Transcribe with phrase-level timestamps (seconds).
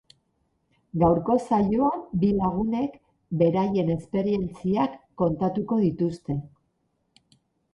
[1.01, 2.95] Gaurko saioan bi lagunek
[3.43, 6.39] beraien esperientziak kontatuko dituzte.